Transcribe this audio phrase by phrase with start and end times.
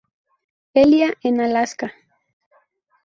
[0.73, 1.93] Elia, en Alaska.